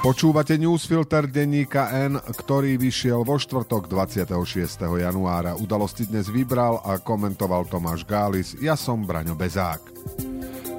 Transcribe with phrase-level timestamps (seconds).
[0.00, 4.32] Počúvate newsfilter denníka N, ktorý vyšiel vo štvrtok 26.
[4.96, 5.60] januára.
[5.60, 8.56] Udalosti dnes vybral a komentoval Tomáš Gális.
[8.64, 9.92] Ja som Braňo Bezák.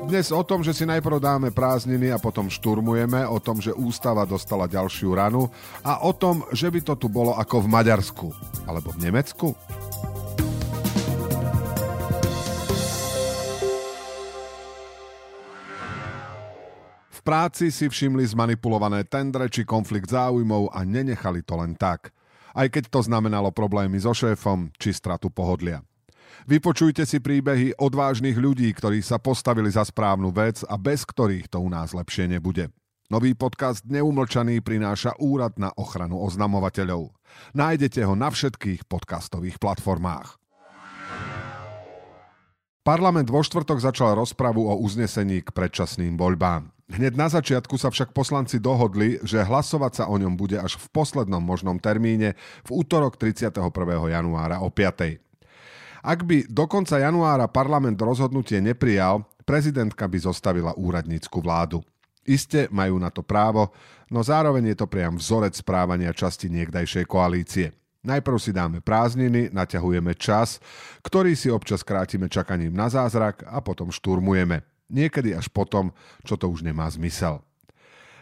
[0.10, 4.26] Dnes o tom, že si najprv dáme prázdniny a potom šturmujeme, o tom, že ústava
[4.26, 5.54] dostala ďalšiu ranu
[5.86, 8.28] a o tom, že by to tu bolo ako v Maďarsku.
[8.66, 9.54] Alebo v Nemecku?
[17.22, 22.10] V práci si všimli zmanipulované tendre či konflikt záujmov a nenechali to len tak.
[22.50, 25.86] Aj keď to znamenalo problémy so šéfom či stratu pohodlia.
[26.50, 31.62] Vypočujte si príbehy odvážnych ľudí, ktorí sa postavili za správnu vec a bez ktorých to
[31.62, 32.74] u nás lepšie nebude.
[33.14, 37.14] Nový podcast Neumlčaný prináša Úrad na ochranu oznamovateľov.
[37.54, 40.42] Nájdete ho na všetkých podcastových platformách.
[42.82, 46.74] Parlament vo štvrtok začal rozpravu o uznesení k predčasným voľbám.
[46.92, 50.92] Hneď na začiatku sa však poslanci dohodli, že hlasovať sa o ňom bude až v
[50.92, 52.36] poslednom možnom termíne
[52.68, 53.64] v útorok 31.
[54.12, 55.16] januára o 5.
[56.04, 61.80] Ak by do konca januára parlament rozhodnutie neprijal, prezidentka by zostavila úradnícku vládu.
[62.28, 63.72] Iste majú na to právo,
[64.12, 67.72] no zároveň je to priam vzorec správania časti niekdajšej koalície.
[68.02, 70.58] Najprv si dáme prázdniny, naťahujeme čas,
[71.06, 74.71] ktorý si občas krátime čakaním na zázrak a potom šturmujeme.
[74.92, 75.96] Niekedy až potom,
[76.28, 77.40] čo to už nemá zmysel.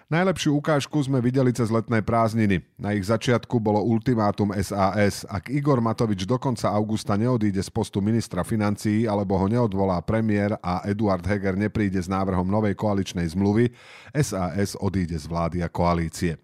[0.09, 2.65] Najlepšiu ukážku sme videli cez letné prázdniny.
[2.81, 5.21] Na ich začiatku bolo ultimátum SAS.
[5.29, 10.57] Ak Igor Matovič do konca augusta neodíde z postu ministra financií alebo ho neodvolá premiér
[10.65, 13.69] a Eduard Heger nepríde s návrhom novej koaličnej zmluvy,
[14.17, 16.41] SAS odíde z vlády a koalície.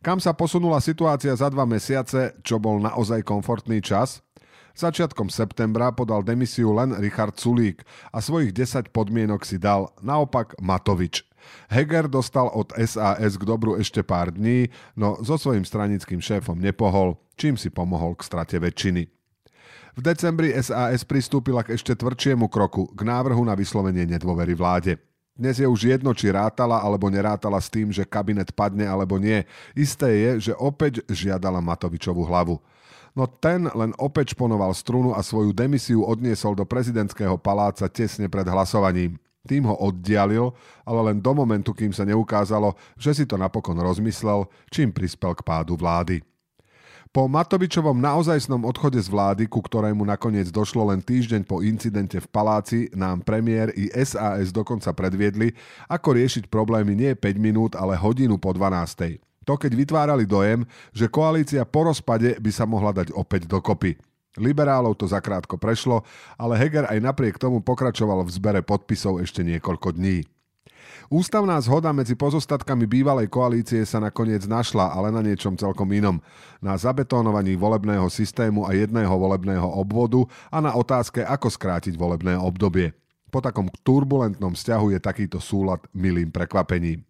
[0.00, 4.24] Kam sa posunula situácia za dva mesiace, čo bol naozaj komfortný čas?
[4.78, 7.82] Začiatkom septembra podal demisiu len Richard Sulík
[8.14, 11.26] a svojich 10 podmienok si dal naopak Matovič.
[11.66, 17.18] Heger dostal od SAS k dobru ešte pár dní, no so svojím stranickým šéfom nepohol,
[17.34, 19.10] čím si pomohol k strate väčšiny.
[19.98, 24.94] V decembri SAS pristúpila k ešte tvrdšiemu kroku, k návrhu na vyslovenie nedôvery vláde.
[25.38, 29.46] Dnes je už jedno, či rátala alebo nerátala s tým, že kabinet padne alebo nie.
[29.78, 32.58] Isté je, že opäť žiadala Matovičovú hlavu
[33.18, 38.46] no ten len opäť šponoval strunu a svoju demisiu odniesol do prezidentského paláca tesne pred
[38.46, 39.18] hlasovaním.
[39.42, 40.54] Tým ho oddialil,
[40.86, 45.42] ale len do momentu, kým sa neukázalo, že si to napokon rozmyslel, čím prispel k
[45.42, 46.22] pádu vlády.
[47.08, 52.28] Po Matovičovom naozajstnom odchode z vlády, ku ktorému nakoniec došlo len týždeň po incidente v
[52.28, 55.56] paláci, nám premiér i SAS dokonca predviedli,
[55.88, 59.24] ako riešiť problémy nie 5 minút, ale hodinu po 12.
[59.48, 63.96] To, keď vytvárali dojem, že koalícia po rozpade by sa mohla dať opäť dokopy.
[64.36, 66.04] Liberálov to zakrátko prešlo,
[66.36, 70.28] ale Heger aj napriek tomu pokračoval v zbere podpisov ešte niekoľko dní.
[71.08, 76.20] Ústavná zhoda medzi pozostatkami bývalej koalície sa nakoniec našla, ale na niečom celkom inom.
[76.60, 82.92] Na zabetónovaní volebného systému a jedného volebného obvodu a na otázke, ako skrátiť volebné obdobie.
[83.28, 87.04] Po takom turbulentnom vzťahu je takýto súlad milým prekvapením.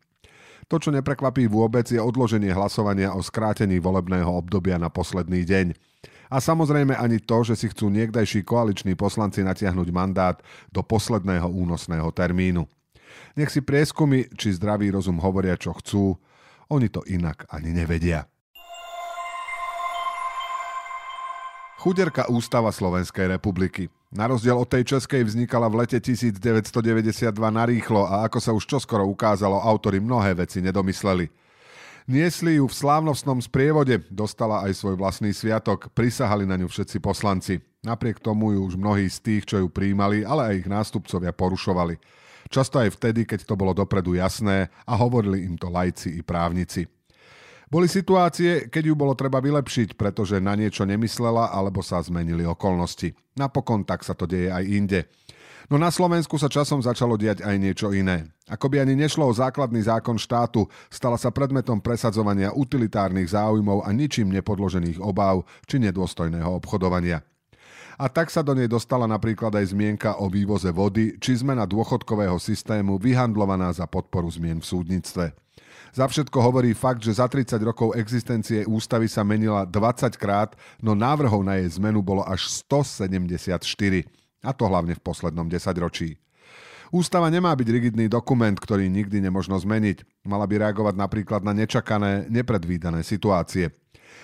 [0.69, 5.73] To, čo neprekvapí vôbec, je odloženie hlasovania o skrátení volebného obdobia na posledný deň.
[6.29, 10.37] A samozrejme ani to, že si chcú niekdajší koaliční poslanci natiahnuť mandát
[10.69, 12.69] do posledného únosného termínu.
[13.37, 16.17] Nech si prieskumy či zdravý rozum hovoria, čo chcú,
[16.69, 18.29] oni to inak ani nevedia.
[21.79, 23.87] Chuderka ústava Slovenskej republiky.
[24.11, 29.07] Na rozdiel od tej českej vznikala v lete 1992 narýchlo a ako sa už čoskoro
[29.07, 31.31] ukázalo, autory mnohé veci nedomysleli.
[32.09, 37.61] Niesli ju v slávnostnom sprievode, dostala aj svoj vlastný sviatok, prisahali na ňu všetci poslanci.
[37.85, 42.01] Napriek tomu ju už mnohí z tých, čo ju príjmali, ale aj ich nástupcovia porušovali.
[42.48, 46.88] Často aj vtedy, keď to bolo dopredu jasné a hovorili im to lajci i právnici.
[47.69, 53.12] Boli situácie, keď ju bolo treba vylepšiť, pretože na niečo nemyslela alebo sa zmenili okolnosti.
[53.36, 55.00] Napokon tak sa to deje aj inde.
[55.68, 58.24] No na Slovensku sa časom začalo diať aj niečo iné.
[58.48, 63.92] Ako by ani nešlo o základný zákon štátu, stala sa predmetom presadzovania utilitárnych záujmov a
[63.92, 67.21] ničím nepodložených obáv či nedôstojného obchodovania.
[67.98, 72.39] A tak sa do nej dostala napríklad aj zmienka o vývoze vody či zmena dôchodkového
[72.39, 75.34] systému vyhandlovaná za podporu zmien v súdnictve.
[75.91, 80.95] Za všetko hovorí fakt, že za 30 rokov existencie ústavy sa menila 20 krát, no
[80.95, 83.59] návrhov na jej zmenu bolo až 174.
[84.47, 86.22] A to hlavne v poslednom desaťročí.
[86.89, 90.24] Ústava nemá byť rigidný dokument, ktorý nikdy nemožno zmeniť.
[90.24, 93.74] Mala by reagovať napríklad na nečakané, nepredvídané situácie.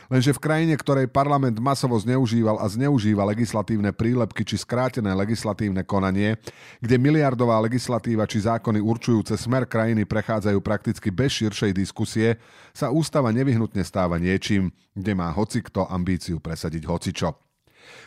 [0.08, 6.40] Lenže v krajine, ktorej parlament masovo zneužíval a zneužíva legislatívne prílepky či skrátené legislatívne konanie,
[6.80, 12.40] kde miliardová legislatíva či zákony určujúce smer krajiny prechádzajú prakticky bez širšej diskusie,
[12.72, 17.43] sa ústava nevyhnutne stáva niečím, kde má hocikto ambíciu presadiť hocičo.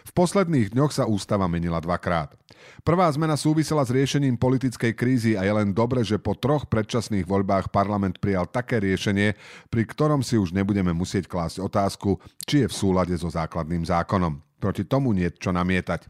[0.07, 2.33] V posledných dňoch sa ústava menila dvakrát.
[2.81, 7.27] Prvá zmena súvisela s riešením politickej krízy a je len dobre, že po troch predčasných
[7.27, 9.35] voľbách parlament prijal také riešenie,
[9.67, 14.39] pri ktorom si už nebudeme musieť klásť otázku, či je v súlade so základným zákonom.
[14.57, 16.07] Proti tomu nie čo namietať.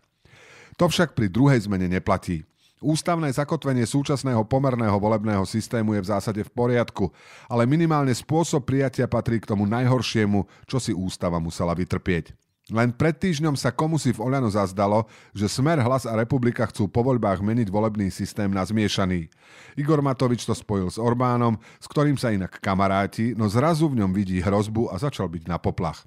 [0.78, 2.46] To však pri druhej zmene neplatí.
[2.78, 7.10] Ústavné zakotvenie súčasného pomerného volebného systému je v zásade v poriadku,
[7.50, 12.38] ale minimálne spôsob prijatia patrí k tomu najhoršiemu, čo si ústava musela vytrpieť.
[12.68, 16.92] Len pred týždňom sa komu si v Oľano zazdalo, že Smer, Hlas a Republika chcú
[16.92, 19.32] po voľbách meniť volebný systém na zmiešaný.
[19.80, 24.12] Igor Matovič to spojil s Orbánom, s ktorým sa inak kamaráti, no zrazu v ňom
[24.12, 26.04] vidí hrozbu a začal byť na poplach.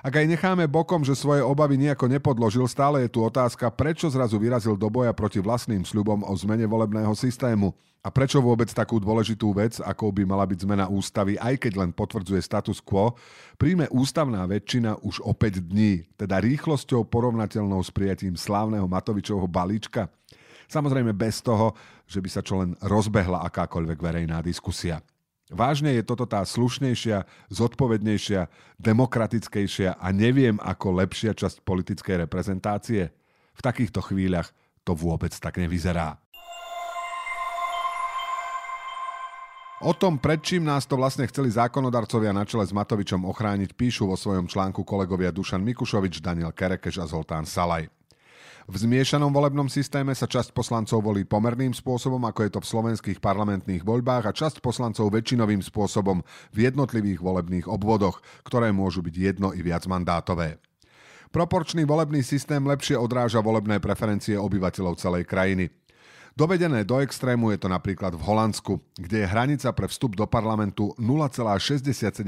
[0.00, 4.40] Ak aj necháme bokom, že svoje obavy nejako nepodložil, stále je tu otázka, prečo zrazu
[4.40, 7.76] vyrazil do boja proti vlastným sľubom o zmene volebného systému.
[8.00, 11.90] A prečo vôbec takú dôležitú vec, ako by mala byť zmena ústavy, aj keď len
[11.92, 13.12] potvrdzuje status quo,
[13.60, 20.08] príjme ústavná väčšina už o 5 dní, teda rýchlosťou porovnateľnou s prijatím slávneho Matovičovho balíčka?
[20.72, 21.76] Samozrejme bez toho,
[22.08, 25.04] že by sa čo len rozbehla akákoľvek verejná diskusia.
[25.50, 28.46] Vážne je toto tá slušnejšia, zodpovednejšia,
[28.78, 33.10] demokratickejšia a neviem ako lepšia časť politickej reprezentácie?
[33.58, 34.54] V takýchto chvíľach
[34.86, 36.22] to vôbec tak nevyzerá.
[39.80, 44.06] O tom, pred čím nás to vlastne chceli zákonodarcovia na čele s Matovičom ochrániť, píšu
[44.06, 47.88] vo svojom článku kolegovia Dušan Mikušovič, Daniel Kerekeš a Zoltán Salaj.
[48.68, 53.18] V zmiešanom volebnom systéme sa časť poslancov volí pomerným spôsobom, ako je to v slovenských
[53.22, 56.20] parlamentných voľbách a časť poslancov väčšinovým spôsobom
[56.52, 60.60] v jednotlivých volebných obvodoch, ktoré môžu byť jedno i viac mandátové.
[61.30, 65.70] Proporčný volebný systém lepšie odráža volebné preferencie obyvateľov celej krajiny.
[66.38, 70.94] Dovedené do extrému je to napríklad v Holandsku, kde je hranica pre vstup do parlamentu
[70.94, 72.22] 0,67%,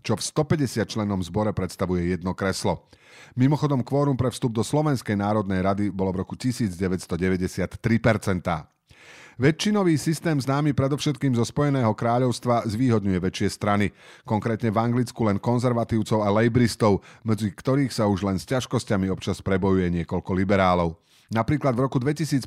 [0.00, 2.88] čo v 150 členom zbore predstavuje jedno kreslo.
[3.36, 7.76] Mimochodom, kvórum pre vstup do Slovenskej národnej rady bolo v roku 1993%.
[9.40, 13.88] Väčšinový systém známy predovšetkým zo Spojeného kráľovstva zvýhodňuje väčšie strany,
[14.28, 19.40] konkrétne v Anglicku len konzervatívcov a lejbristov, medzi ktorých sa už len s ťažkosťami občas
[19.40, 21.00] prebojuje niekoľko liberálov.
[21.32, 22.44] Napríklad v roku 2015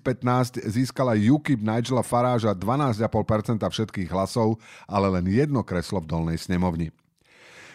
[0.62, 6.94] získala UKIP Nigela Faráža 12,5% všetkých hlasov, ale len jedno kreslo v dolnej snemovni.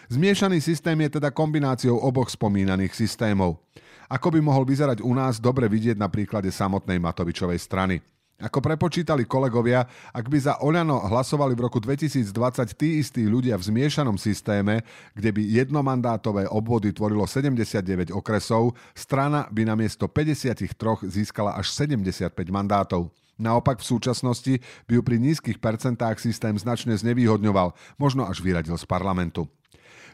[0.07, 3.59] Zmiešaný systém je teda kombináciou oboch spomínaných systémov.
[4.07, 7.99] Ako by mohol vyzerať u nás, dobre vidieť na príklade samotnej Matovičovej strany.
[8.41, 12.33] Ako prepočítali kolegovia, ak by za Oľano hlasovali v roku 2020
[12.73, 14.81] tí istí ľudia v zmiešanom systéme,
[15.13, 20.73] kde by jednomandátové obvody tvorilo 79 okresov, strana by na miesto 53
[21.05, 23.13] získala až 75 mandátov.
[23.37, 24.53] Naopak v súčasnosti
[24.89, 29.45] by ju pri nízkych percentách systém značne znevýhodňoval, možno až vyradil z parlamentu.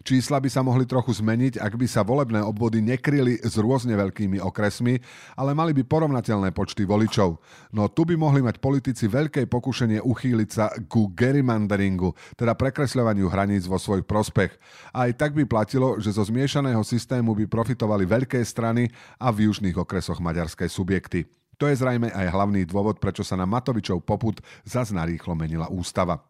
[0.07, 4.39] Čísla by sa mohli trochu zmeniť, ak by sa volebné obvody nekryli s rôzne veľkými
[4.39, 4.99] okresmi,
[5.35, 7.41] ale mali by porovnateľné počty voličov.
[7.75, 13.67] No tu by mohli mať politici veľké pokušenie uchýliť sa ku gerrymanderingu, teda prekresľovaniu hraníc
[13.67, 14.55] vo svoj prospech.
[14.95, 18.87] A aj tak by platilo, že zo zmiešaného systému by profitovali veľké strany
[19.19, 21.27] a v južných okresoch maďarské subjekty.
[21.57, 26.21] To je zrejme aj hlavný dôvod, prečo sa na Matovičov poput zas narýchlo menila ústava.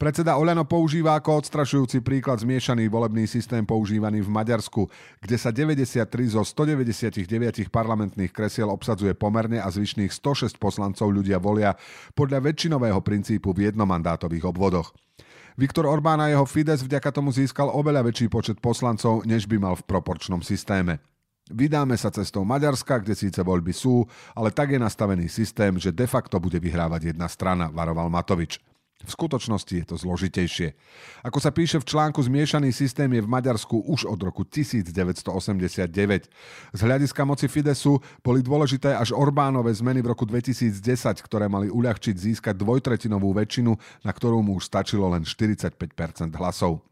[0.00, 4.90] Predseda Oľano používa ako odstrašujúci príklad zmiešaný volebný systém používaný v Maďarsku,
[5.22, 11.78] kde sa 93 zo 199 parlamentných kresiel obsadzuje pomerne a zvyšných 106 poslancov ľudia volia
[12.18, 14.90] podľa väčšinového princípu v jednomandátových obvodoch.
[15.54, 19.74] Viktor Orbán a jeho Fides vďaka tomu získal oveľa väčší počet poslancov, než by mal
[19.76, 21.04] v proporčnom systéme.
[21.52, 26.08] Vydáme sa cestou Maďarska, kde síce voľby sú, ale tak je nastavený systém, že de
[26.08, 28.71] facto bude vyhrávať jedna strana, varoval Matovič.
[29.02, 30.78] V skutočnosti je to zložitejšie.
[31.26, 35.90] Ako sa píše v článku, zmiešaný systém je v Maďarsku už od roku 1989.
[36.70, 40.78] Z hľadiska moci Fidesu boli dôležité až Orbánové zmeny v roku 2010,
[41.24, 43.74] ktoré mali uľahčiť získať dvojtretinovú väčšinu,
[44.06, 45.74] na ktorú mu už stačilo len 45%
[46.38, 46.91] hlasov.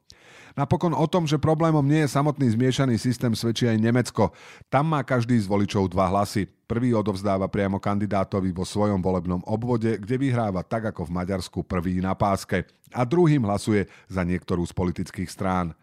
[0.58, 4.34] Napokon o tom, že problémom nie je samotný zmiešaný systém, svedčí aj Nemecko.
[4.66, 6.50] Tam má každý z voličov dva hlasy.
[6.70, 11.98] Prvý odovzdáva priamo kandidátovi vo svojom volebnom obvode, kde vyhráva tak ako v Maďarsku prvý
[11.98, 15.74] na páske a druhým hlasuje za niektorú z politických strán.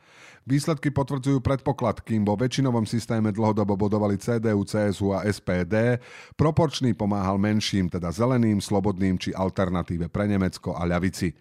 [0.47, 5.99] Výsledky potvrdzujú predpoklad, kým vo väčšinovom systéme dlhodobo bodovali CDU, CSU a SPD,
[6.39, 11.35] proporčný pomáhal menším, teda zeleným, slobodným či alternatíve pre Nemecko a ľavici.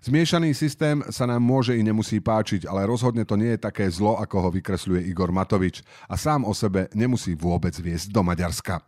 [0.00, 4.16] Zmiešaný systém sa nám môže i nemusí páčiť, ale rozhodne to nie je také zlo,
[4.16, 8.80] ako ho vykresľuje Igor Matovič a sám o sebe nemusí vôbec viesť do Maďarska.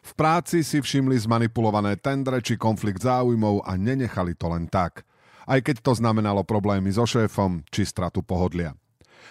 [0.00, 5.06] V práci si všimli zmanipulované tendre či konflikt záujmov a nenechali to len tak.
[5.46, 8.74] Aj keď to znamenalo problémy so šéfom či stratu pohodlia.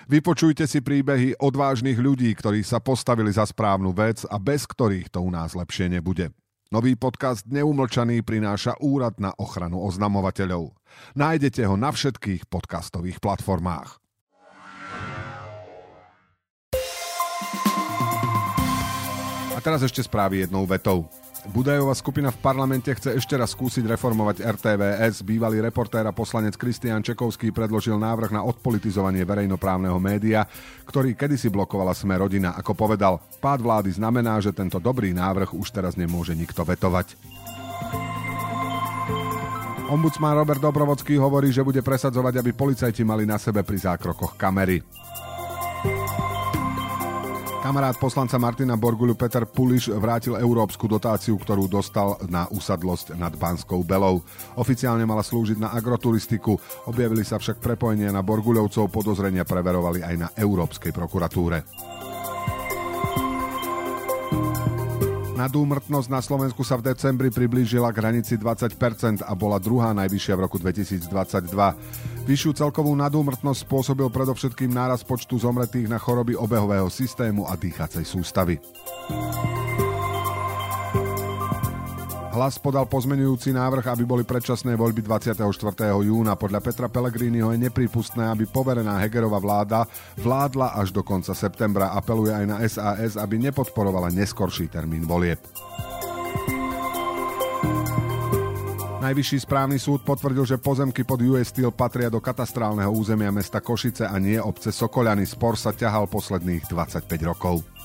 [0.08, 5.19] Vypočujte si príbehy odvážnych ľudí, ktorí sa postavili za správnu vec a bez ktorých to
[5.19, 6.31] u nás lepšie nebude.
[6.69, 10.77] Nový podcast Neumlčaný prináša Úrad na ochranu oznamovateľov.
[11.17, 13.97] Nájdete ho na všetkých podcastových platformách.
[19.57, 21.09] A teraz ešte správy jednou vetou.
[21.48, 25.24] Budajová skupina v parlamente chce ešte raz skúsiť reformovať RTVS.
[25.24, 30.43] Bývalý reportér a poslanec Kristian Čekovský predložil návrh na odpolitizovanie verejnoprávneho média,
[30.84, 32.60] ktorý kedysi blokovala Sme rodina.
[32.60, 37.15] Ako povedal, pád vlády znamená, že tento dobrý návrh už teraz nemôže nikto vetovať.
[39.89, 44.86] Ombudsman Robert Dobrovodský hovorí, že bude presadzovať, aby policajti mali na sebe pri zákrokoch kamery.
[47.60, 53.84] Kamarát poslanca Martina Borguľu Peter Puliš vrátil európsku dotáciu, ktorú dostal na usadlosť nad Banskou
[53.84, 54.24] Belou.
[54.56, 56.56] Oficiálne mala slúžiť na agroturistiku,
[56.88, 61.68] objavili sa však prepojenia na Borguľovcov, podozrenia preverovali aj na Európskej prokuratúre.
[65.39, 70.41] Nadúmrtnosť na Slovensku sa v decembri priblížila k hranici 20% a bola druhá najvyššia v
[70.43, 71.08] roku 2022.
[72.27, 78.60] Vyššiu celkovú nadúmrtnosť spôsobil predovšetkým náraz počtu zomretých na choroby obehového systému a dýchacej sústavy.
[82.39, 85.43] Hlas podal pozmenujúci návrh, aby boli predčasné voľby 24.
[86.08, 86.39] júna.
[86.39, 89.84] Podľa Petra Pellegriniho je nepripustné, aby poverená Hegerová vláda
[90.15, 91.91] vládla až do konca septembra.
[91.91, 95.43] Apeluje aj na SAS, aby nepodporovala neskorší termín volieb.
[99.03, 104.08] Najvyšší správny súd potvrdil, že pozemky pod US Steel patria do katastrálneho územia mesta Košice
[104.08, 105.27] a nie obce Sokoľany.
[105.27, 107.78] Spor sa ťahal posledných 25 rokov.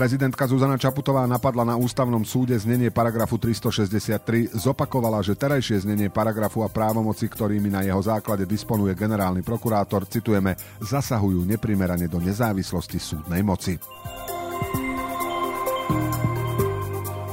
[0.00, 6.64] Prezidentka Zuzana Čaputová napadla na ústavnom súde znenie paragrafu 363, zopakovala, že terajšie znenie paragrafu
[6.64, 13.44] a právomoci, ktorými na jeho základe disponuje generálny prokurátor, citujeme, zasahujú neprimerane do nezávislosti súdnej
[13.44, 13.76] moci.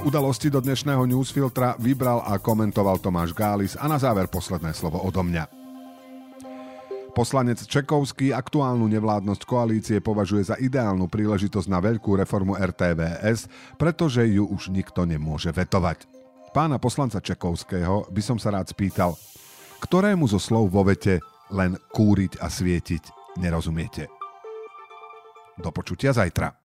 [0.03, 5.23] Udalosti do dnešného newsfiltra vybral a komentoval Tomáš Gális a na záver posledné slovo odo
[5.23, 5.56] mňa.
[7.17, 14.45] Poslanec Čekovský aktuálnu nevládnosť koalície považuje za ideálnu príležitosť na veľkú reformu RTVS, pretože ju
[14.45, 16.05] už nikto nemôže vetovať.
[16.53, 19.17] Pána poslanca Čekovského by som sa rád spýtal,
[19.81, 21.17] ktorému zo slov vo vete
[21.49, 24.05] len kúriť a svietiť nerozumiete.
[25.57, 26.66] Do počutia zajtra.